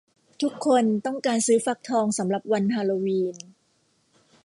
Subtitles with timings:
[0.41, 3.35] ทุกคนต้องการซื้อฟักทองสำหรับวันฮาโลวีน